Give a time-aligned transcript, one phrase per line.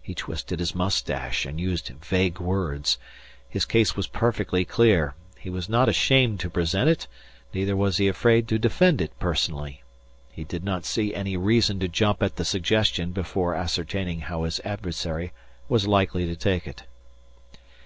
[0.00, 2.96] He twisted his moustache and used vague words.
[3.50, 5.14] His case was perfectly clear.
[5.38, 7.06] He was not ashamed to present it,
[7.52, 9.82] neither was he afraid to defend it personally.
[10.32, 14.58] He did not see any reason to jump at the suggestion before ascertaining how his
[14.64, 15.34] adversary
[15.68, 16.84] was likely to take it.